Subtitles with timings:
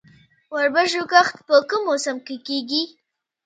[0.47, 2.83] د وربشو کښت په کوم موسم کې کیږي؟